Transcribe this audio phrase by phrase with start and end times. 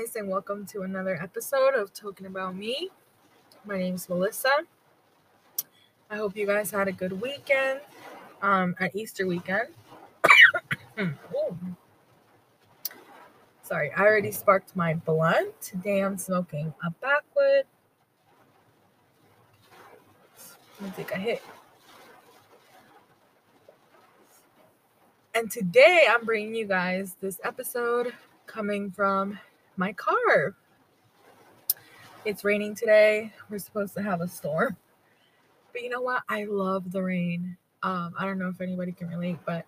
[0.00, 2.88] Guys, and welcome to another episode of Talking About Me.
[3.66, 4.48] My name is Melissa.
[6.08, 7.80] I hope you guys had a good weekend
[8.40, 9.68] um, at Easter weekend.
[13.62, 15.60] Sorry, I already sparked my blunt.
[15.60, 17.66] Today I'm smoking a backwood.
[20.80, 21.42] Let me take a hit.
[25.34, 28.14] And today I'm bringing you guys this episode
[28.46, 29.38] coming from
[29.80, 30.54] my car.
[32.26, 33.32] It's raining today.
[33.48, 34.76] We're supposed to have a storm.
[35.72, 36.22] But you know what?
[36.28, 37.56] I love the rain.
[37.82, 39.64] Um, I don't know if anybody can relate, but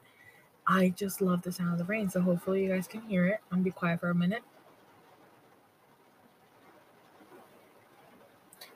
[0.66, 2.10] I just love the sound of the rain.
[2.10, 3.40] So hopefully you guys can hear it.
[3.50, 4.42] I'm gonna be quiet for a minute.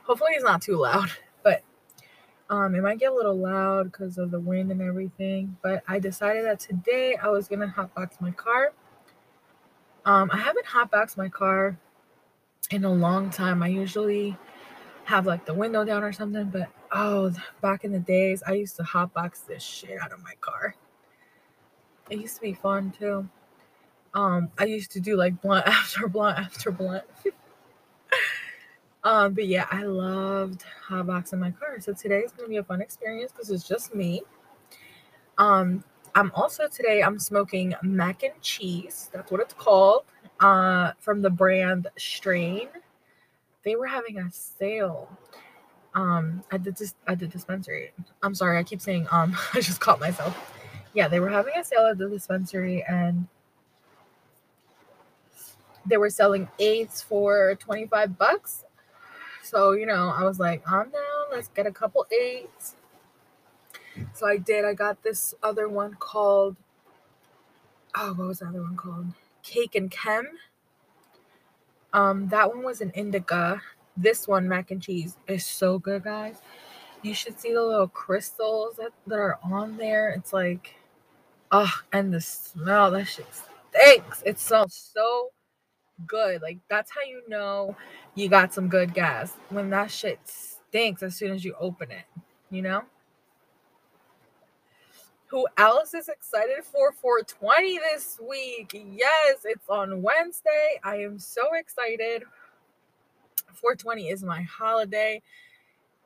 [0.05, 1.10] Hopefully it's not too loud,
[1.42, 1.62] but
[2.48, 5.58] um, it might get a little loud because of the wind and everything.
[5.62, 8.72] But I decided that today I was gonna hotbox my car
[10.06, 11.76] um, I haven't hotboxed my car
[12.70, 13.62] in a long time.
[13.62, 14.38] I usually
[15.04, 18.76] have like the window down or something, but oh, back in the days, I used
[18.76, 20.76] to hotbox this shit out of my car.
[22.08, 23.28] It used to be fun too.
[24.14, 27.04] Um, I used to do like blunt after blunt after blunt.
[29.04, 31.80] um, but yeah, I loved hotboxing my car.
[31.80, 34.22] So today is gonna be a fun experience because it's just me.
[35.36, 35.82] Um,
[36.17, 39.11] I'm also today I'm smoking mac and cheese.
[39.12, 40.05] That's what it's called.
[40.41, 42.69] Uh, from the brand Strain.
[43.64, 45.11] They were having a sale.
[45.94, 47.92] Um, at the dis- at the dispensary.
[48.22, 49.37] I'm sorry, I keep saying um.
[49.55, 50.55] I just caught myself.
[50.94, 53.27] Yeah, they were having a sale at the dispensary and
[55.84, 58.64] they were selling eights for 25 bucks.
[59.42, 61.27] So, you know, I was like, I'm down.
[61.31, 62.75] Let's get a couple eights
[64.12, 64.64] so I did.
[64.64, 66.56] I got this other one called,
[67.96, 69.06] oh, what was the other one called?
[69.42, 70.26] Cake and Chem.
[71.92, 73.62] Um, that one was an indica.
[73.96, 76.36] This one, mac and cheese, is so good, guys.
[77.02, 80.10] You should see the little crystals that, that are on there.
[80.10, 80.74] It's like,
[81.52, 83.26] oh, and the smell, that shit
[83.70, 84.22] stinks.
[84.26, 85.30] It smells so
[86.06, 86.42] good.
[86.42, 87.76] Like, that's how you know
[88.14, 89.32] you got some good gas.
[89.48, 92.04] When that shit stinks as soon as you open it,
[92.50, 92.82] you know?
[95.36, 98.72] Who Alice is excited for 420 this week.
[98.72, 100.80] Yes, it's on Wednesday.
[100.82, 102.22] I am so excited.
[103.52, 105.20] 420 is my holiday.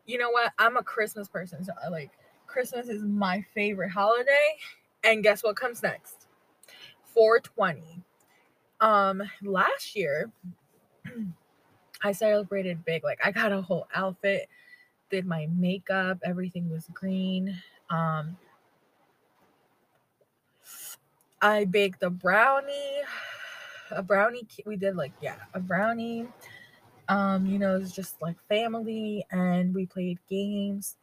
[0.05, 0.51] You know what?
[0.59, 1.63] I'm a Christmas person.
[1.63, 2.11] So I like
[2.49, 4.57] Christmas is my favorite holiday.
[5.05, 6.27] And guess what comes next?
[7.15, 8.03] 420.
[8.81, 10.29] Um last year
[12.03, 13.05] I celebrated big.
[13.05, 14.49] Like I got a whole outfit,
[15.09, 17.57] did my makeup, everything was green.
[17.91, 18.37] Um
[21.43, 23.01] I baked a brownie,
[23.91, 24.47] a brownie.
[24.67, 26.29] We did like yeah, a brownie.
[27.09, 30.97] Um, you know, it's just like family, and we played games.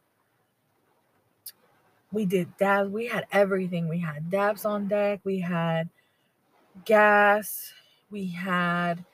[2.12, 2.90] We did dabs.
[2.90, 3.88] We had everything.
[3.88, 5.20] We had dabs on deck.
[5.24, 5.90] We had
[6.84, 7.72] gas.
[8.10, 9.04] We had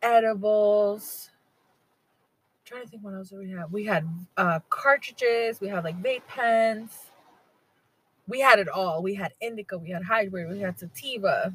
[0.00, 1.30] edibles.
[1.30, 3.70] I'm trying to think what else we had.
[3.70, 4.08] We had
[4.38, 5.60] uh, cartridges.
[5.60, 7.09] We had like vape pens
[8.30, 9.02] we had it all.
[9.02, 11.52] We had indica, we had hybrid, we had sativa,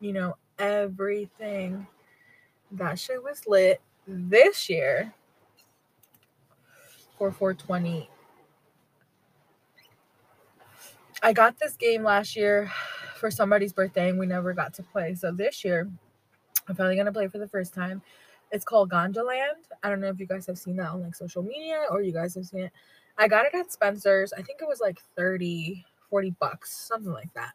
[0.00, 1.86] you know, everything.
[2.72, 5.14] That shit was lit this year
[7.16, 8.10] for 420.
[11.22, 12.70] I got this game last year
[13.16, 15.14] for somebody's birthday and we never got to play.
[15.14, 15.88] So this year,
[16.68, 18.02] I'm finally gonna play for the first time.
[18.50, 19.64] It's called Ganja Land.
[19.82, 22.12] I don't know if you guys have seen that on like social media or you
[22.12, 22.72] guys have seen it.
[23.18, 24.32] I got it at Spencer's.
[24.32, 27.52] I think it was like 30, 40 bucks, something like that.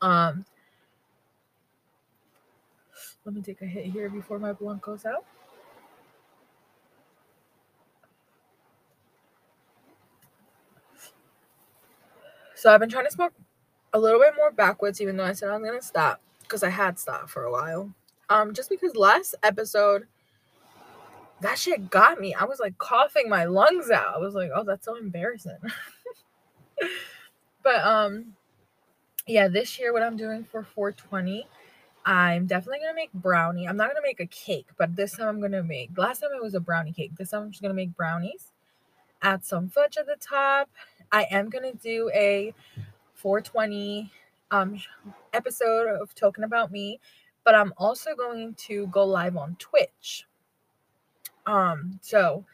[0.00, 0.44] Um,
[3.24, 5.24] let me take a hit here before my blunt goes out.
[12.54, 13.32] So I've been trying to smoke
[13.92, 16.98] a little bit more backwoods, even though I said I'm gonna stop because I had
[16.98, 17.92] stopped for a while.
[18.28, 20.06] Um, just because last episode
[21.42, 22.34] that shit got me.
[22.34, 24.14] I was like coughing my lungs out.
[24.14, 25.58] I was like, oh, that's so embarrassing.
[27.62, 28.34] but um
[29.26, 31.46] yeah, this year what I'm doing for 420,
[32.04, 33.68] I'm definitely gonna make brownie.
[33.68, 36.42] I'm not gonna make a cake, but this time I'm gonna make last time it
[36.42, 37.12] was a brownie cake.
[37.16, 38.52] This time I'm just gonna make brownies.
[39.22, 40.70] Add some fudge at the top.
[41.10, 42.54] I am gonna do a
[43.14, 44.10] 420
[44.50, 44.80] um
[45.32, 47.00] episode of Talking About Me,
[47.44, 50.26] but I'm also going to go live on Twitch.
[51.46, 52.44] Um, so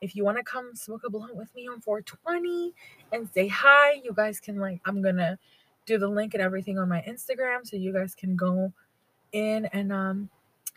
[0.00, 2.74] if you want to come smoke a blunt with me on 420
[3.12, 5.38] and say hi, you guys can like I'm gonna
[5.86, 8.72] do the link and everything on my Instagram so you guys can go
[9.32, 10.28] in and um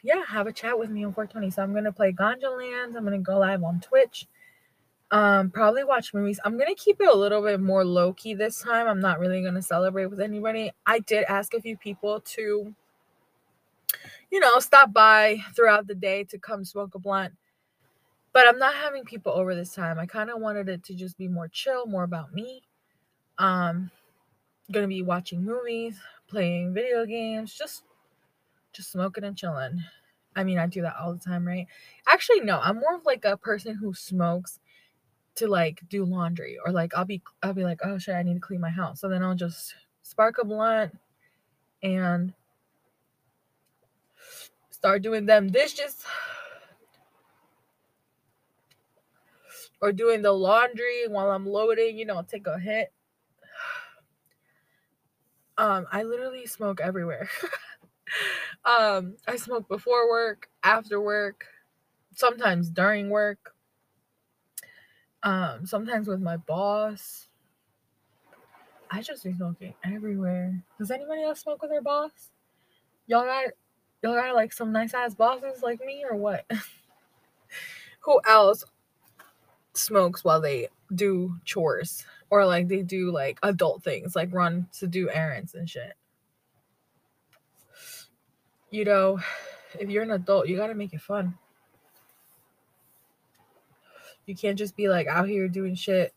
[0.01, 1.49] yeah, have a chat with me on 420.
[1.51, 2.95] So I'm gonna play Ganja Lands.
[2.95, 4.27] I'm gonna go live on Twitch.
[5.11, 6.39] Um, probably watch movies.
[6.45, 8.87] I'm gonna keep it a little bit more low key this time.
[8.87, 10.71] I'm not really gonna celebrate with anybody.
[10.85, 12.73] I did ask a few people to,
[14.31, 17.33] you know, stop by throughout the day to come smoke a blunt.
[18.39, 19.99] But I'm not having people over this time.
[19.99, 22.63] I kind of wanted it to just be more chill, more about me.
[23.37, 23.91] Um,
[24.71, 25.99] gonna be watching movies,
[26.29, 27.83] playing video games, just
[28.71, 29.83] just smoking and chilling.
[30.37, 31.67] I mean, I do that all the time, right?
[32.07, 34.61] Actually, no, I'm more of like a person who smokes
[35.35, 38.35] to like do laundry or like I'll be I'll be like, oh shit, I need
[38.35, 39.01] to clean my house.
[39.01, 40.97] So then I'll just spark a blunt
[41.83, 42.31] and
[44.71, 46.05] start doing them dishes
[49.81, 52.91] or doing the laundry while I'm loading, you know, take a hit.
[55.57, 57.29] Um, I literally smoke everywhere.
[58.63, 61.45] um, I smoke before work, after work,
[62.15, 63.53] sometimes during work,
[65.23, 67.27] um, sometimes with my boss.
[68.89, 70.63] I just be smoking everywhere.
[70.77, 72.29] Does anybody else smoke with their boss?
[73.05, 73.45] Y'all got
[74.01, 76.49] y'all got like some nice ass bosses like me or what?
[78.01, 78.63] Who else
[79.79, 84.87] smokes while they do chores or like they do like adult things like run to
[84.87, 85.93] do errands and shit?
[88.71, 89.19] You know,
[89.79, 91.35] if you're an adult, you got to make it fun.
[94.25, 96.13] You can't just be like out here doing shit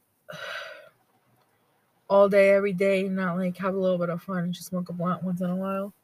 [2.08, 4.90] all day, every day, not like have a little bit of fun and just smoke
[4.90, 5.94] a blunt once in a while.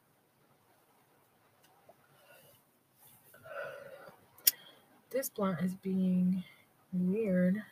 [5.11, 6.45] This blunt is being
[6.93, 7.63] weird.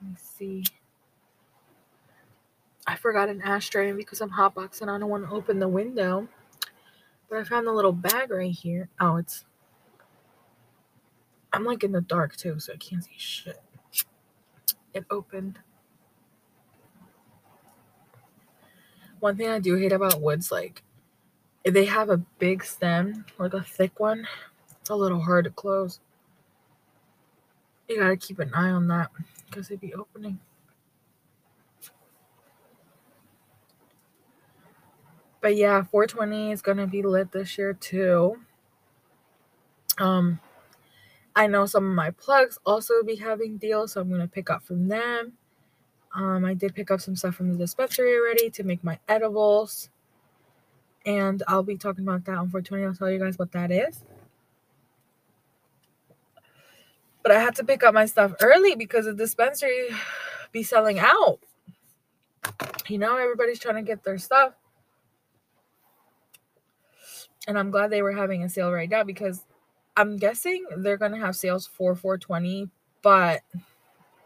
[0.00, 0.64] Let me see.
[2.86, 4.88] I forgot an ashtray because I'm hotboxing.
[4.88, 6.28] I don't want to open the window.
[7.28, 8.88] But I found the little bag right here.
[9.00, 9.44] Oh, it's
[11.52, 13.60] I'm like in the dark too, so I can't see shit.
[14.92, 15.58] It opened.
[19.20, 20.82] One thing I do hate about woods, like,
[21.64, 24.28] if they have a big stem, like a thick one,
[24.80, 25.98] it's a little hard to close.
[27.88, 29.10] You gotta keep an eye on that
[29.48, 30.40] because they be opening.
[35.40, 38.38] But yeah, 420 is gonna be lit this year too.
[39.98, 40.40] Um,
[41.36, 44.64] I know some of my plugs also be having deals, so I'm gonna pick up
[44.64, 45.34] from them.
[46.14, 49.90] Um, I did pick up some stuff from the dispensary already to make my edibles.
[51.04, 52.84] And I'll be talking about that on 420.
[52.84, 54.02] I'll tell you guys what that is.
[57.26, 59.88] But I had to pick up my stuff early because the dispensary
[60.52, 61.40] be selling out.
[62.86, 64.52] You know, everybody's trying to get their stuff.
[67.48, 69.44] And I'm glad they were having a sale right now because
[69.96, 72.70] I'm guessing they're gonna have sales for 420,
[73.02, 73.40] but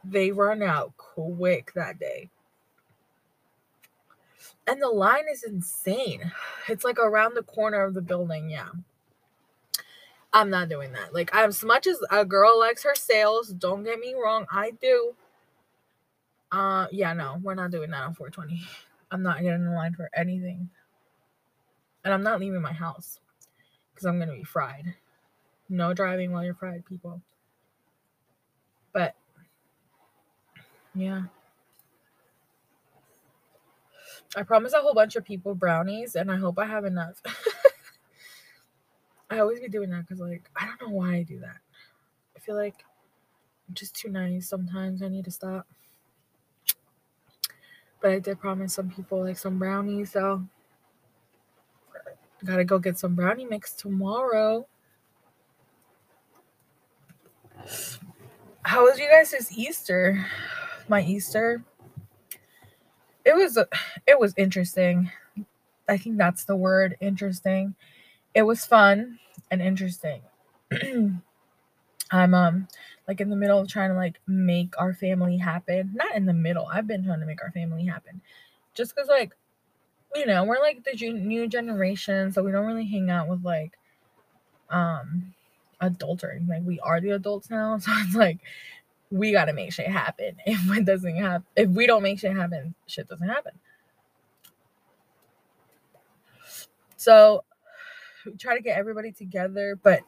[0.04, 2.28] they run out quick that day.
[4.66, 6.30] And the line is insane.
[6.68, 8.50] It's like around the corner of the building.
[8.50, 8.68] Yeah.
[10.32, 11.12] I'm not doing that.
[11.12, 15.14] Like, as much as a girl likes her sales, don't get me wrong, I do.
[16.52, 18.62] Uh, yeah, no, we're not doing that on 420.
[19.10, 20.70] I'm not getting in line for anything.
[22.04, 23.18] And I'm not leaving my house
[23.92, 24.94] because I'm to be fried.
[25.68, 27.20] No driving while you're fried, people.
[28.92, 29.14] But
[30.94, 31.22] yeah.
[34.36, 37.20] I promised a whole bunch of people brownies, and I hope I have enough.
[39.30, 41.58] I always be doing that because, like, I don't know why I do that.
[42.36, 42.84] I feel like
[43.68, 45.02] I'm just too nice sometimes.
[45.02, 45.66] I need to stop.
[48.00, 50.44] But I did promise some people, like, some brownies, so
[52.44, 54.66] gotta go get some brownie mix tomorrow.
[58.62, 60.26] How was you guys' this Easter?
[60.88, 61.62] My Easter.
[63.24, 63.58] It was
[64.06, 65.10] it was interesting.
[65.88, 67.74] I think that's the word, interesting.
[68.34, 69.18] It was fun
[69.50, 70.22] and interesting.
[72.12, 72.68] I'm um
[73.06, 75.92] like in the middle of trying to like make our family happen.
[75.94, 76.66] Not in the middle.
[76.66, 78.20] I've been trying to make our family happen.
[78.74, 79.32] Just cuz like
[80.14, 83.78] you know, we're like the new generation, so we don't really hang out with like
[84.70, 85.34] um
[85.80, 86.46] anything.
[86.48, 87.78] Like we are the adults now.
[87.80, 88.38] So it's like
[89.10, 90.36] we gotta make shit happen.
[90.46, 93.52] If it doesn't happen, if we don't make shit happen, shit doesn't happen.
[96.96, 97.44] So
[98.38, 100.00] try to get everybody together, but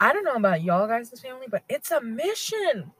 [0.00, 2.92] I don't know about y'all guys' family, but it's a mission.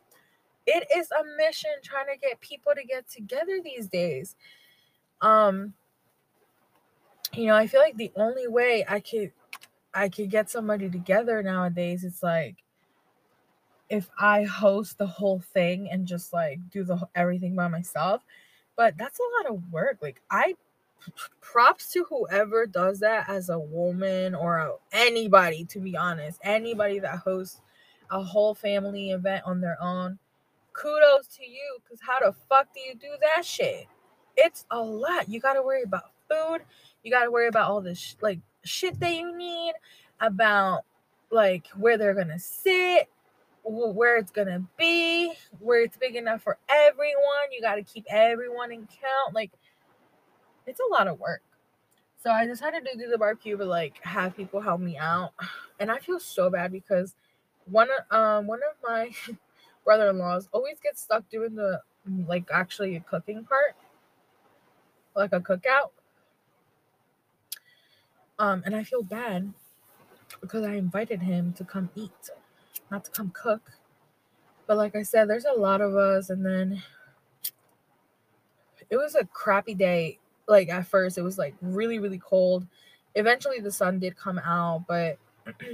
[0.66, 4.37] It is a mission trying to get people to get together these days.
[5.20, 5.75] Um
[7.32, 9.32] you know, I feel like the only way I could
[9.94, 12.62] I could get somebody together nowadays it's like
[13.88, 18.23] if I host the whole thing and just like do the everything by myself.
[18.76, 19.99] But that's a lot of work.
[20.02, 20.54] Like I
[21.40, 26.40] props to whoever does that as a woman or a, anybody to be honest.
[26.42, 27.60] Anybody that hosts
[28.10, 30.18] a whole family event on their own.
[30.72, 33.86] Kudos to you cuz how the fuck do you do that shit?
[34.36, 35.28] It's a lot.
[35.28, 36.60] You got to worry about food.
[37.02, 39.72] You got to worry about all this sh- like shit that you need
[40.20, 40.84] about
[41.30, 43.08] like where they're going to sit,
[43.64, 47.50] where it's gonna be, where it's big enough for everyone.
[47.52, 49.34] You got to keep everyone in count.
[49.34, 49.52] Like,
[50.66, 51.42] it's a lot of work.
[52.23, 55.32] So I decided to do the barbecue, but like have people help me out,
[55.80, 57.14] and I feel so bad because
[57.66, 59.11] one um one of my
[59.85, 61.80] brother-in-laws always gets stuck doing the
[62.26, 63.76] like actually a cooking part,
[65.14, 65.90] like a cookout.
[68.38, 69.52] Um, and I feel bad
[70.40, 72.30] because I invited him to come eat
[72.90, 73.73] not to come cook.
[74.66, 76.82] But like I said, there's a lot of us, and then
[78.90, 80.18] it was a crappy day.
[80.49, 82.67] Like at first, it was like really, really cold.
[83.15, 85.19] Eventually, the sun did come out, but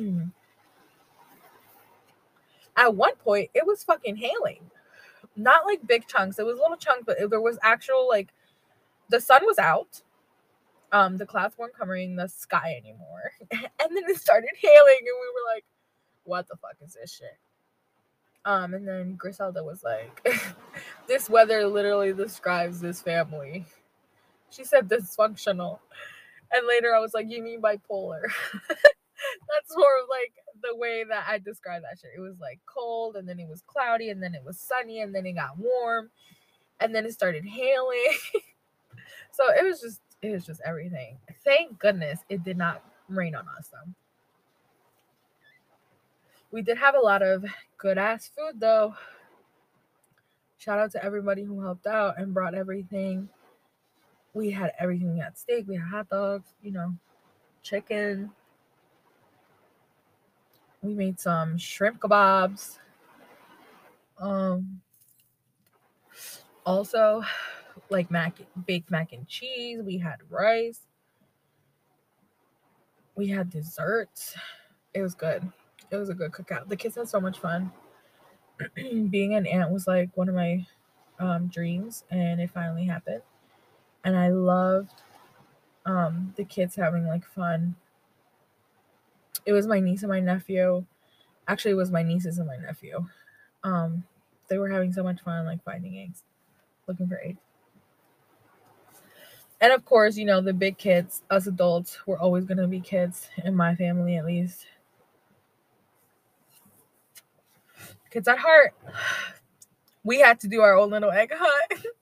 [2.76, 4.70] at one point, it was fucking hailing.
[5.36, 8.28] Not like big chunks, it was little chunks, but there was actual like
[9.08, 10.02] the sun was out.
[10.92, 15.10] Um, the clouds weren't covering the sky anymore, and then it started hailing, and we
[15.10, 15.64] were like,
[16.24, 17.38] what the fuck is this shit?
[18.44, 20.28] Um, and then Griselda was like,
[21.06, 23.66] this weather literally describes this family.
[24.52, 25.78] She said dysfunctional.
[26.52, 28.22] And later I was like, you mean bipolar?
[29.50, 32.10] That's more of like the way that I describe that shit.
[32.16, 35.14] It was like cold, and then it was cloudy, and then it was sunny, and
[35.14, 36.10] then it got warm,
[36.80, 38.12] and then it started hailing.
[39.32, 41.18] so it was just, it was just everything.
[41.44, 43.92] Thank goodness it did not rain on us though.
[46.50, 47.44] We did have a lot of
[47.78, 48.94] good ass food though.
[50.58, 53.28] Shout out to everybody who helped out and brought everything.
[54.34, 55.14] We had everything.
[55.14, 56.94] We had steak, we had hot dogs, you know,
[57.62, 58.32] chicken.
[60.82, 62.78] We made some shrimp kebabs.
[64.18, 64.80] Um
[66.64, 67.22] also
[67.90, 68.36] like mac
[68.66, 69.82] baked mac and cheese.
[69.82, 70.86] We had rice.
[73.14, 74.36] We had desserts.
[74.94, 75.50] It was good
[75.90, 76.68] it was a good cookout.
[76.68, 77.72] The kids had so much fun.
[79.10, 80.66] Being an aunt was like one of my
[81.18, 83.22] um, dreams, and it finally happened.
[84.04, 85.02] And I loved
[85.86, 87.76] um, the kids having like fun.
[89.46, 90.84] It was my niece and my nephew.
[91.48, 93.06] Actually, it was my nieces and my nephew.
[93.64, 94.04] Um,
[94.48, 96.22] they were having so much fun, like finding eggs,
[96.86, 97.40] looking for eggs.
[99.60, 102.80] And of course, you know, the big kids, us adults, we're always going to be
[102.80, 104.66] kids, in my family at least.
[108.12, 108.74] kids at heart.
[110.04, 111.86] We had to do our own little egg hunt.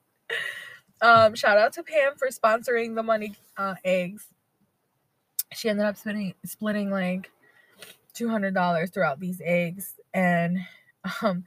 [1.03, 4.27] um, shout out to Pam for sponsoring the money uh, eggs.
[5.53, 7.31] She ended up splitting splitting like
[8.15, 10.59] two hundred dollars throughout these eggs, and
[11.23, 11.45] um,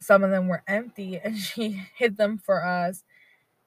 [0.00, 3.02] some of them were empty, and she hid them for us.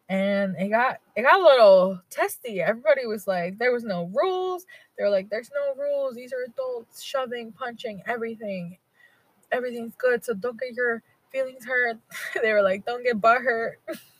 [0.09, 2.61] And it got it got a little testy.
[2.61, 4.65] Everybody was like, there was no rules.
[4.97, 6.15] They were like, there's no rules.
[6.15, 8.77] These are adults shoving, punching, everything
[9.51, 11.97] everything's good, so don't get your feelings hurt.
[12.41, 13.79] they were like, don't get butt hurt.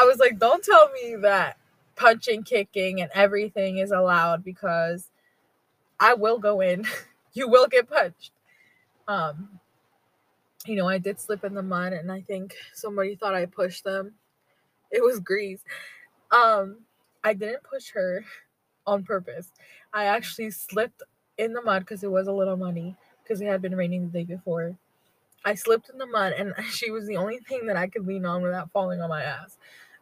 [0.00, 1.58] I was like, don't tell me that
[1.94, 5.10] punching, kicking, and everything is allowed because
[6.00, 6.86] I will go in.
[7.34, 8.32] you will get punched.
[9.06, 9.60] Um,
[10.64, 13.84] you know, I did slip in the mud, and I think somebody thought I pushed
[13.84, 14.14] them.
[14.90, 15.62] It was Grease.
[16.30, 16.78] Um,
[17.22, 18.24] I didn't push her
[18.86, 19.50] on purpose.
[19.92, 21.02] I actually slipped
[21.36, 24.18] in the mud because it was a little muddy because it had been raining the
[24.18, 24.76] day before.
[25.44, 28.24] I slipped in the mud and she was the only thing that I could lean
[28.24, 29.58] on without falling on my ass.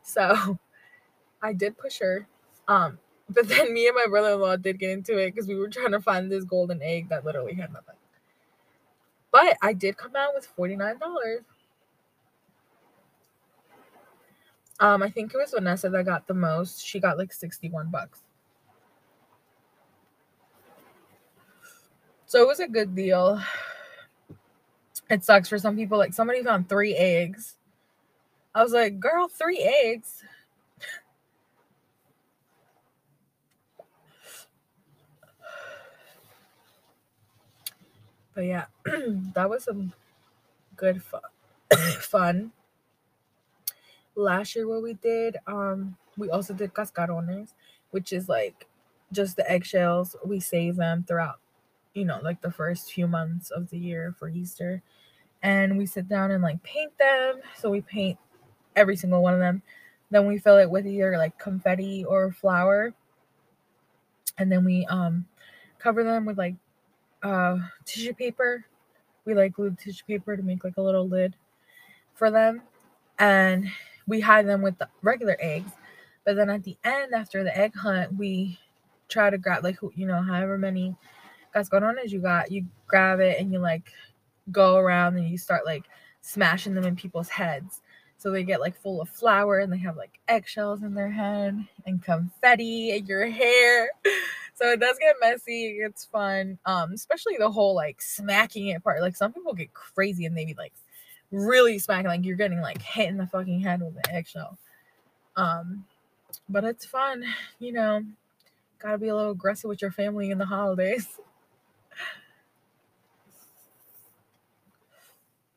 [0.09, 0.59] So
[1.43, 2.27] I did push her.
[2.67, 2.99] Um,
[3.29, 6.01] but then me and my brother-in-law did get into it because we were trying to
[6.01, 7.95] find this golden egg that literally had nothing.
[9.31, 10.99] But I did come out with $49.
[14.81, 16.85] Um, I think it was Vanessa that got the most.
[16.85, 18.21] She got like 61 bucks.
[22.27, 23.41] So it was a good deal.
[25.11, 25.97] It sucks for some people.
[25.97, 27.58] Like somebody found three eggs.
[28.55, 30.25] I was like, girl, three eggs.
[38.35, 38.67] But yeah,
[39.35, 39.93] that was some
[40.77, 41.03] good
[42.01, 42.53] fun.
[44.15, 47.55] Last year, what we did, um, we also did cascarones.
[47.91, 48.67] which is like
[49.13, 50.17] just the eggshells.
[50.25, 51.41] We save them throughout,
[51.95, 54.83] you know, like the first few months of the year for Easter.
[55.43, 57.41] And we sit down and like paint them.
[57.57, 58.19] So we paint
[58.79, 59.63] every single one of them.
[60.11, 62.95] Then we fill it with either like confetti or flour.
[64.39, 65.27] And then we um
[65.79, 66.55] cover them with like
[67.23, 68.65] uh tissue paper.
[69.25, 71.35] We like glued tissue paper to make like a little lid
[72.15, 72.63] for them.
[73.19, 73.69] And
[74.07, 75.73] we hide them with the regular eggs.
[76.25, 78.59] But then at the end, after the egg hunt, we
[79.09, 80.95] try to grab like you know however many
[81.55, 83.93] cascarones you got, you grab it and you like
[84.53, 85.85] go around and you start like
[86.21, 87.83] smashing them in people's heads.
[88.19, 91.67] So they get like full of flour and they have like eggshells in their head
[91.87, 93.91] and confetti in your hair.
[94.55, 95.79] So it does get messy.
[95.81, 96.59] It's fun.
[96.67, 99.01] Um, especially the whole like smacking it part.
[99.01, 100.73] Like some people get crazy and they be like
[101.31, 104.59] really smacking, like you're getting like hit in the fucking head with an eggshell.
[105.37, 105.85] Um,
[106.49, 107.25] but it's fun,
[107.61, 108.05] you know.
[108.81, 111.07] Gotta be a little aggressive with your family in the holidays.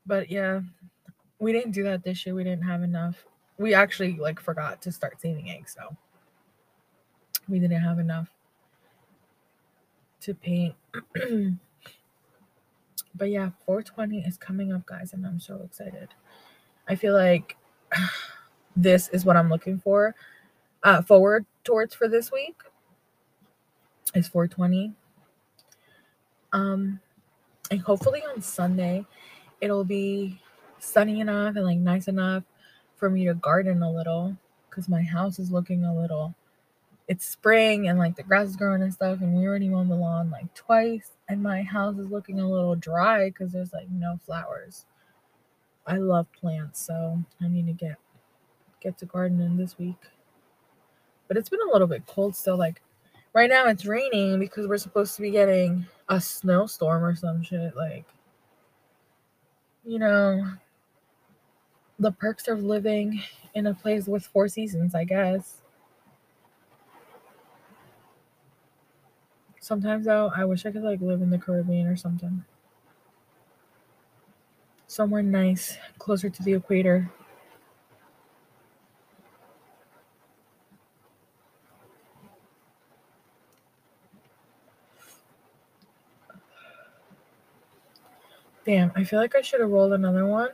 [0.05, 0.61] But yeah,
[1.41, 2.35] we didn't do that this year.
[2.35, 3.25] We didn't have enough.
[3.57, 5.97] We actually like forgot to start saving eggs, so
[7.49, 8.29] we didn't have enough
[10.21, 10.75] to paint.
[13.15, 16.09] but yeah, 420 is coming up, guys, and I'm so excited.
[16.87, 17.57] I feel like
[18.75, 20.15] this is what I'm looking for.
[20.83, 22.61] Uh, forward towards for this week
[24.13, 24.93] is 420.
[26.53, 26.99] Um,
[27.71, 29.05] and hopefully on Sunday
[29.61, 30.41] it'll be
[30.81, 32.43] sunny enough and like nice enough
[32.95, 34.35] for me to garden a little
[34.69, 36.33] because my house is looking a little
[37.07, 39.95] it's spring and like the grass is growing and stuff and we already mowed the
[39.95, 44.17] lawn like twice and my house is looking a little dry because there's like no
[44.25, 44.85] flowers.
[45.85, 47.97] I love plants so i need to get
[48.79, 50.01] get to gardening this week.
[51.27, 52.81] But it's been a little bit cold still like
[53.33, 57.75] right now it's raining because we're supposed to be getting a snowstorm or some shit
[57.75, 58.05] like
[59.83, 60.45] you know,
[62.01, 63.21] the perks of living
[63.53, 65.61] in a place with four seasons, I guess.
[69.61, 72.43] Sometimes though, I wish I could like live in the Caribbean or something.
[74.85, 77.09] Somewhere nice, closer to the equator.
[88.65, 90.49] Damn, I feel like I should have rolled another one.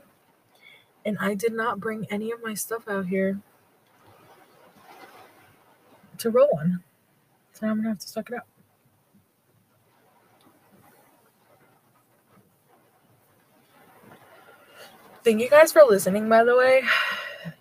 [1.08, 3.40] And I did not bring any of my stuff out here
[6.18, 6.84] to roll one.
[7.54, 8.46] So I'm gonna have to suck it up.
[15.24, 16.84] Thank you guys for listening, by the way.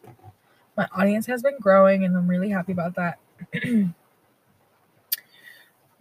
[0.76, 3.20] My audience has been growing and I'm really happy about that.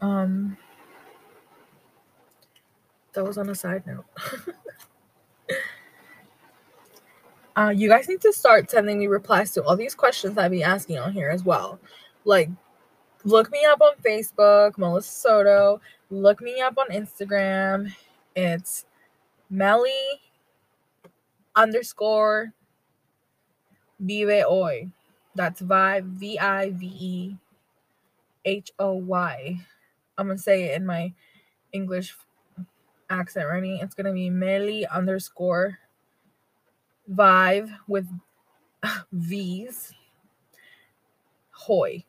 [0.01, 0.58] um
[3.13, 4.05] that was on a side note.
[7.57, 10.63] uh, you guys need to start sending me replies to all these questions I've been
[10.63, 11.79] asking on here as well.
[12.25, 12.49] Like,
[13.23, 15.81] look me up on Facebook, Melissa Soto.
[16.09, 17.93] Look me up on Instagram.
[18.35, 18.85] It's
[19.49, 19.91] Melly
[21.55, 22.53] underscore
[23.99, 24.89] Vive Hoy.
[25.35, 27.35] That's Vi V I V E
[28.43, 29.59] H O Y.
[30.17, 31.13] I'm gonna say it in my
[31.71, 32.15] English
[33.09, 33.79] accent ready.
[33.81, 35.79] It's gonna be Melly underscore
[37.07, 38.07] Vive with
[39.11, 39.93] V's
[41.51, 42.05] Hoy.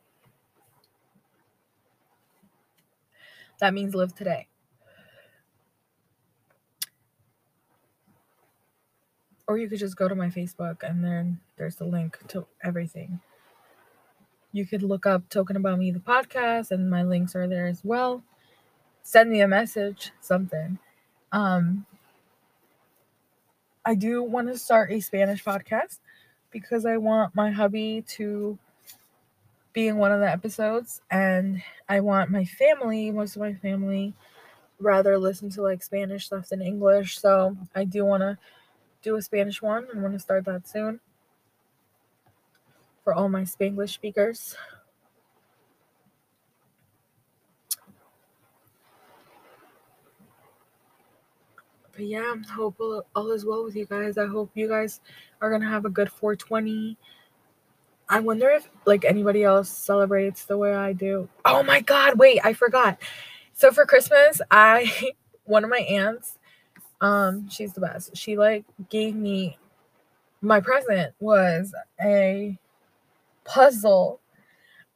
[3.61, 4.48] That means live today.
[9.48, 13.20] Or you could just go to my Facebook and then there's the link to everything.
[14.52, 17.85] You could look up Talking About Me, the podcast, and my links are there as
[17.85, 18.22] well.
[19.02, 20.78] Send me a message, something.
[21.32, 21.87] Um,
[23.87, 26.01] I do want to start a Spanish podcast
[26.51, 28.59] because I want my hubby to
[29.72, 34.12] be in one of the episodes and I want my family, most of my family,
[34.81, 37.20] rather listen to like Spanish stuff than English.
[37.20, 38.37] So I do want to
[39.03, 39.87] do a Spanish one.
[39.94, 40.99] I want to start that soon
[43.05, 44.57] for all my Spanglish speakers.
[51.96, 52.76] But yeah, hope
[53.14, 54.18] all is well with you guys.
[54.18, 55.00] I hope you guys
[55.40, 56.96] are gonna have a good 420.
[58.09, 61.28] I wonder if like anybody else celebrates the way I do.
[61.44, 62.98] Oh my god, wait, I forgot.
[63.54, 65.11] So for Christmas, I
[65.44, 66.38] one of my aunts,
[67.00, 68.16] um, she's the best.
[68.16, 69.59] She like gave me
[70.42, 72.59] my present was a
[73.44, 74.20] puzzle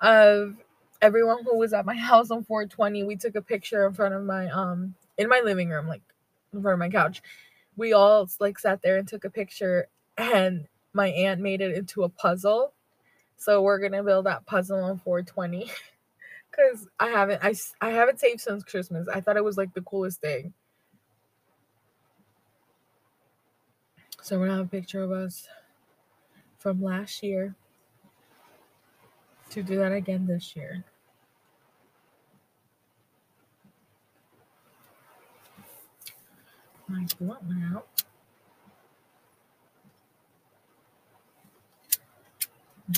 [0.00, 0.56] of
[1.02, 4.22] everyone who was at my house on 420, we took a picture in front of
[4.24, 6.02] my um in my living room, like
[6.52, 7.22] in front of my couch.
[7.76, 12.02] We all like sat there and took a picture, and my aunt made it into
[12.02, 12.74] a puzzle.
[13.36, 15.70] So we're gonna build that puzzle on 420
[16.50, 19.08] because I haven't I I haven't saved since Christmas.
[19.12, 20.52] I thought it was like the coolest thing.
[24.22, 25.48] So we're gonna have a picture of us
[26.58, 27.54] from last year
[29.50, 30.84] to do that again this year.
[36.90, 37.86] My blunt went out.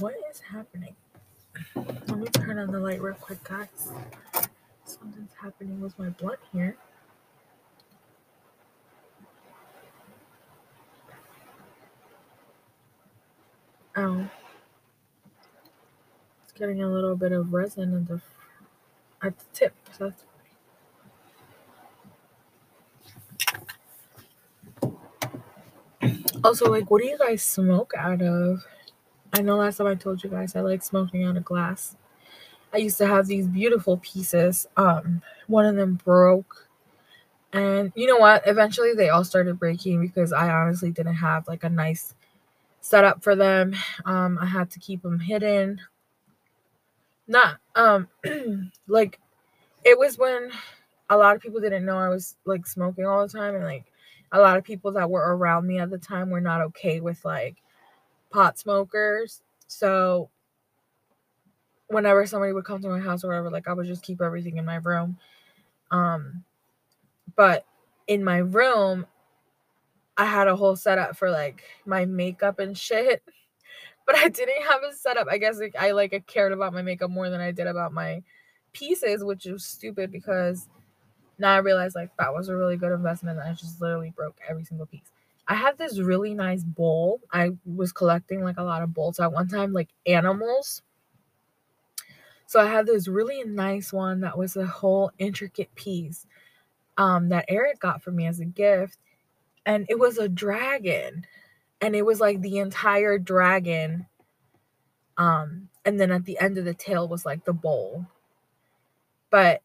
[0.00, 0.96] What is happening?
[1.76, 3.92] Let me turn on the light real quick, guys.
[4.86, 6.78] Something's happening with my blunt here.
[13.94, 14.26] Oh.
[16.42, 18.22] It's getting a little bit of resin at the,
[19.26, 19.74] at the tip.
[19.98, 20.24] So that's
[26.44, 28.64] Also, like, what do you guys smoke out of?
[29.32, 31.96] I know last time I told you guys I like smoking out of glass.
[32.72, 34.66] I used to have these beautiful pieces.
[34.76, 36.68] Um, one of them broke.
[37.52, 38.42] And you know what?
[38.46, 42.14] Eventually they all started breaking because I honestly didn't have like a nice
[42.80, 43.74] setup for them.
[44.04, 45.80] Um, I had to keep them hidden.
[47.28, 48.08] Not um
[48.88, 49.20] like
[49.84, 50.50] it was when
[51.08, 53.84] a lot of people didn't know I was like smoking all the time and like
[54.32, 57.24] a lot of people that were around me at the time were not okay with
[57.24, 57.58] like
[58.30, 59.42] pot smokers.
[59.68, 60.30] So
[61.88, 64.56] whenever somebody would come to my house or whatever, like I would just keep everything
[64.56, 65.18] in my room.
[65.90, 66.44] Um
[67.36, 67.66] but
[68.08, 69.06] in my room
[70.16, 73.22] I had a whole setup for like my makeup and shit.
[74.04, 75.28] But I didn't have a setup.
[75.30, 77.92] I guess like, I like I cared about my makeup more than I did about
[77.92, 78.24] my
[78.72, 80.68] pieces, which is stupid because
[81.38, 83.38] now I realize like that was a really good investment.
[83.38, 85.10] I just literally broke every single piece.
[85.48, 87.20] I had this really nice bowl.
[87.32, 90.82] I was collecting like a lot of bowls at one time, like animals.
[92.46, 96.26] So I had this really nice one that was a whole intricate piece
[96.96, 98.98] um, that Eric got for me as a gift.
[99.64, 101.26] And it was a dragon.
[101.80, 104.06] And it was like the entire dragon.
[105.16, 108.06] Um, and then at the end of the tail was like the bowl.
[109.30, 109.62] But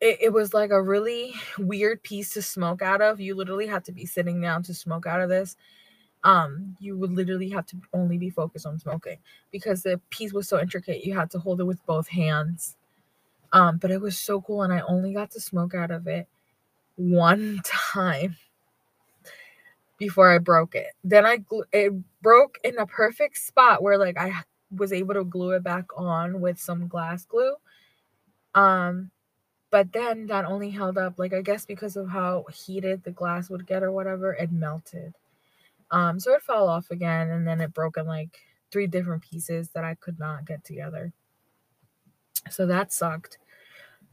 [0.00, 3.20] it, it was like a really weird piece to smoke out of.
[3.20, 5.56] You literally had to be sitting down to smoke out of this.
[6.22, 9.18] Um, you would literally have to only be focused on smoking
[9.50, 11.04] because the piece was so intricate.
[11.04, 12.76] You had to hold it with both hands.
[13.52, 16.28] Um, but it was so cool, and I only got to smoke out of it
[16.96, 18.36] one time
[19.98, 20.88] before I broke it.
[21.04, 24.32] Then I gl- it broke in a perfect spot where like I
[24.70, 27.54] was able to glue it back on with some glass glue.
[28.54, 29.10] Um,
[29.70, 33.48] but then that only held up like I guess because of how heated the glass
[33.50, 35.14] would get or whatever, it melted.
[35.90, 38.38] Um, so it fell off again, and then it broke in like
[38.70, 41.12] three different pieces that I could not get together.
[42.48, 43.38] So that sucked.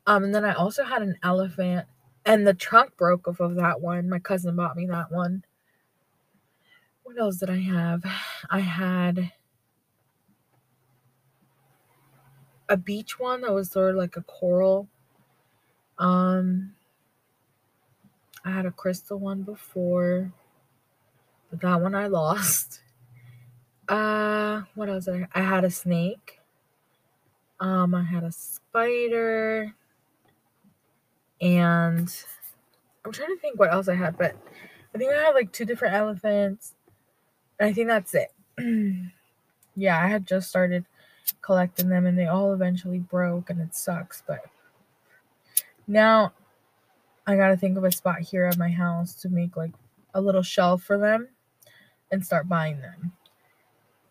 [0.06, 1.86] Um, and then I also had an elephant,
[2.26, 4.10] and the trunk broke off of that one.
[4.10, 5.44] My cousin bought me that one.
[7.04, 8.04] What else did I have?
[8.50, 9.32] I had
[12.70, 14.90] a beach one that was sort of like a coral
[16.00, 16.74] um,
[18.46, 20.32] I had a crystal one before,
[21.50, 22.82] but that one I lost.
[23.90, 25.08] Uh, what else?
[25.08, 26.42] I, I had a snake.
[27.62, 29.74] Um, I had a spider,
[31.40, 32.14] and
[33.06, 34.36] I'm trying to think what else I had, but
[34.94, 36.76] I think I had like two different elephants.
[37.60, 38.34] And I think that's it.
[39.78, 40.86] yeah, I had just started
[41.42, 44.46] collecting them, and they all eventually broke, and it sucks, but
[45.88, 46.34] now
[47.26, 49.74] I gotta think of a spot here at my house to make like
[50.14, 51.30] a little shelf for them
[52.12, 53.14] and start buying them.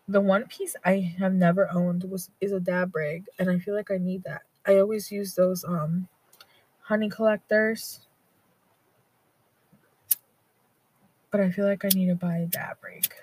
[0.07, 3.75] The one piece I have never owned was is a dab rig, and I feel
[3.75, 4.43] like I need that.
[4.65, 6.07] I always use those um
[6.81, 8.01] honey collectors.
[11.29, 13.13] But I feel like I need to buy a dab rig.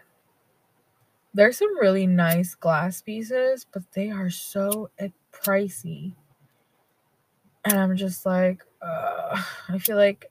[1.33, 4.91] There's some really nice glass pieces, but they are so
[5.33, 6.13] pricey
[7.65, 10.31] and I'm just like, uh, I feel like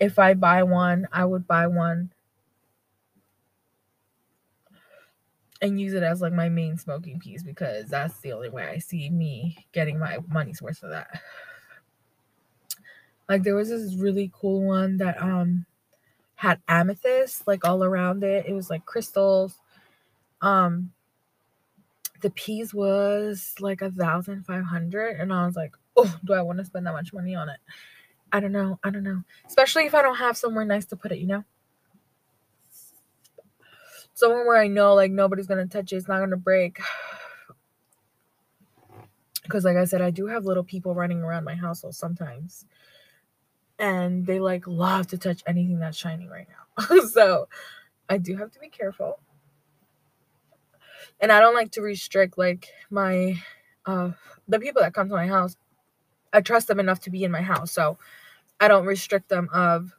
[0.00, 2.12] if I buy one, I would buy one
[5.60, 8.78] and use it as like my main smoking piece because that's the only way I
[8.78, 11.22] see me getting my money's worth of that.
[13.28, 15.66] Like there was this really cool one that um
[16.36, 18.46] had amethyst like all around it.
[18.46, 19.58] It was like crystals.
[20.42, 20.92] Um
[22.22, 26.42] the piece was like a thousand five hundred, and I was like, oh, do I
[26.42, 27.58] want to spend that much money on it?
[28.32, 28.78] I don't know.
[28.82, 29.22] I don't know.
[29.46, 31.44] Especially if I don't have somewhere nice to put it, you know?
[34.14, 36.78] Somewhere where I know like nobody's gonna touch it, it's not gonna break.
[39.42, 42.64] Because like I said, I do have little people running around my household sometimes.
[43.76, 47.00] And they like love to touch anything that's shining right now.
[47.08, 47.48] so
[48.08, 49.18] I do have to be careful.
[51.20, 53.42] And I don't like to restrict like my
[53.84, 54.12] uh
[54.48, 55.56] the people that come to my house.
[56.32, 57.72] I trust them enough to be in my house.
[57.72, 57.98] So
[58.60, 59.92] I don't restrict them of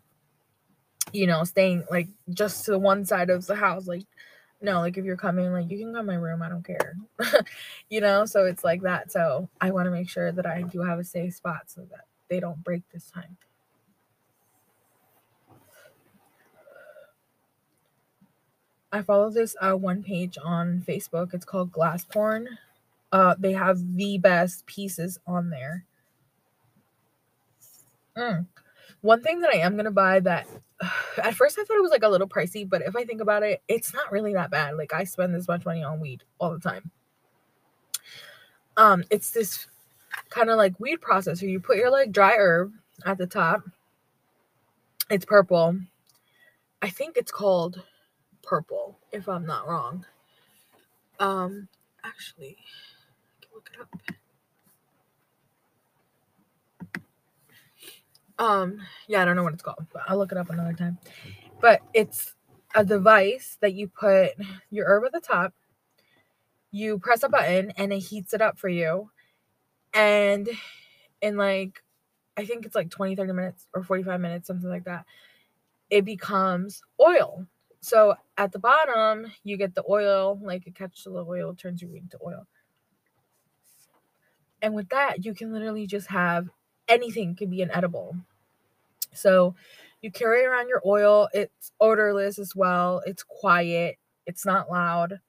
[1.12, 4.06] you know staying like just to the one side of the house like
[4.62, 6.96] no like if you're coming like you can come my room i don't care.
[7.89, 9.12] You know so it's like that.
[9.12, 12.06] So i want to make sure that i do have a safe spot so that
[12.30, 13.38] they don't break this time.
[18.91, 21.34] I follow this uh, one page on facebook.
[21.34, 22.48] It's called glass porn.
[23.12, 25.86] Uh, they have the best pieces on there
[28.17, 28.45] mm.
[29.02, 30.47] One thing that I am gonna buy that
[31.23, 33.43] at first I thought it was like a little pricey, but if I think about
[33.43, 34.76] it, it's not really that bad.
[34.76, 36.91] Like I spend this much money on weed all the time.
[38.78, 39.67] Um, it's this
[40.30, 41.49] kind of like weed processor.
[41.49, 42.73] You put your like dry herb
[43.06, 43.63] at the top.
[45.10, 45.78] It's purple.
[46.82, 47.82] I think it's called
[48.41, 50.06] purple, if I'm not wrong.
[51.19, 51.67] Um,
[52.04, 54.15] actually, I can look it up.
[58.39, 60.98] Um, yeah, I don't know what it's called, but I'll look it up another time.
[61.62, 62.36] But it's
[62.76, 64.32] a device that you put
[64.69, 65.54] your herb at the top,
[66.72, 69.12] you press a button, and it heats it up for you.
[69.93, 70.50] And
[71.22, 71.84] in like,
[72.36, 75.06] I think it's like 20, 30 minutes or 45 minutes, something like that,
[75.89, 77.46] it becomes oil.
[77.82, 81.91] So at the bottom, you get the oil, like it catches the oil, turns your
[81.91, 82.48] weed into oil.
[84.62, 86.48] And with that, you can literally just have
[86.88, 88.15] anything could be an edible.
[89.13, 89.56] So
[90.02, 91.30] you carry around your oil.
[91.34, 93.02] It's odorless as well.
[93.06, 93.98] It's quiet.
[94.26, 95.19] It's not loud.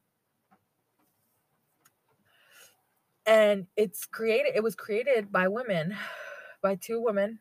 [3.26, 5.96] And it's created, it was created by women,
[6.62, 7.38] by two women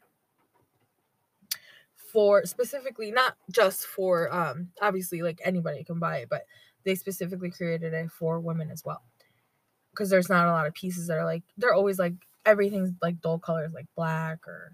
[2.13, 6.45] for specifically not just for um obviously like anybody can buy it, but
[6.85, 9.01] they specifically created it for women as well.
[9.91, 12.13] Because there's not a lot of pieces that are like they're always like
[12.45, 14.73] everything's like dull colors like black or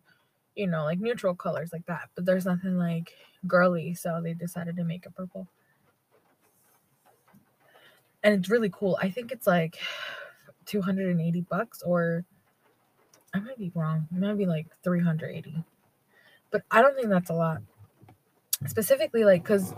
[0.56, 3.14] you know like neutral colors like that but there's nothing like
[3.48, 5.48] girly so they decided to make it purple.
[8.22, 8.98] And it's really cool.
[9.02, 9.80] I think it's like
[10.66, 12.24] 280 bucks or
[13.34, 15.64] i might be wrong it might be like 380
[16.52, 17.60] but i don't think that's a lot.
[18.68, 19.74] Specifically like because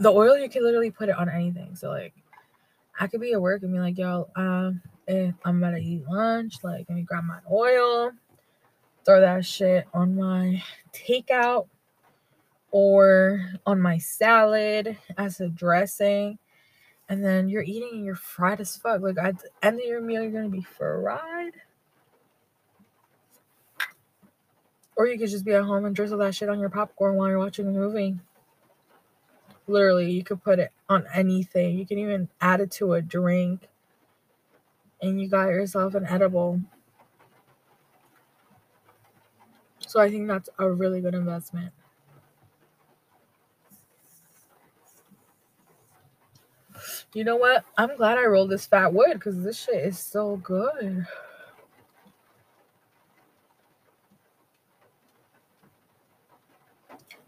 [0.00, 2.12] the oil you can literally put it on anything so like
[2.98, 6.06] i could be at work and be like yo um if I'm about to eat
[6.08, 8.12] lunch, like let me grab my oil,
[9.04, 10.62] throw that shit on my
[10.92, 11.66] takeout
[12.70, 16.38] or on my salad as a dressing.
[17.08, 19.02] And then you're eating and you're fried as fuck.
[19.02, 21.52] Like at the end of your meal, you're gonna be fried.
[24.96, 27.28] Or you could just be at home and drizzle that shit on your popcorn while
[27.28, 28.16] you're watching a movie.
[29.66, 31.78] Literally, you could put it on anything.
[31.78, 33.68] You can even add it to a drink
[35.04, 36.60] and you got yourself an edible.
[39.86, 41.72] So I think that's a really good investment.
[47.14, 47.64] You know what?
[47.78, 51.06] I'm glad I rolled this fat wood because this shit is so good.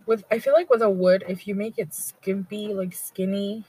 [0.07, 3.65] With I feel like with a wood, if you make it skimpy, like skinny,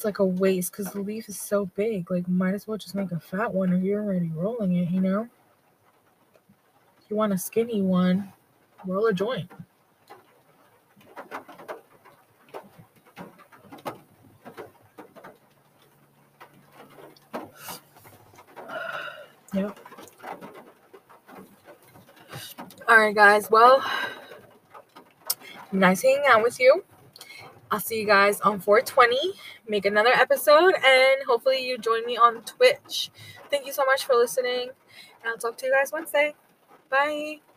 [0.00, 2.10] it's like a waste because the leaf is so big.
[2.10, 4.98] Like, might as well just make a fat one if you're already rolling it, you
[4.98, 5.28] know?
[7.02, 8.32] If you want a skinny one,
[8.86, 9.50] roll a joint.
[19.52, 19.78] Yep.
[22.88, 23.50] All right, guys.
[23.50, 23.84] Well,
[25.72, 26.84] nice hanging out with you.
[27.70, 29.16] I'll see you guys on 420.
[29.68, 33.10] Make another episode, and hopefully, you join me on Twitch.
[33.50, 34.70] Thank you so much for listening,
[35.22, 36.34] and I'll talk to you guys Wednesday.
[36.90, 37.49] Bye.